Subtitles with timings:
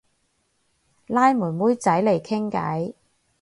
[1.05, 2.95] 拉妹妹仔嚟傾偈